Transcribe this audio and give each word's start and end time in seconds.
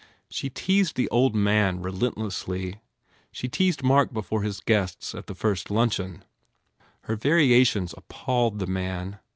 She 0.31 0.49
teased 0.49 0.95
the 0.95 1.07
old 1.09 1.35
man 1.35 1.79
relentlessly. 1.83 2.79
She 3.31 3.47
teased 3.47 3.83
Mark 3.83 4.11
before 4.11 4.41
his 4.41 4.59
guests 4.59 5.13
at 5.13 5.27
the 5.27 5.35
first 5.35 5.69
lunch 5.69 5.99
eon. 5.99 6.23
Her 7.01 7.15
variations 7.15 7.93
appalled 7.95 8.57
the 8.57 8.65
man. 8.65 9.19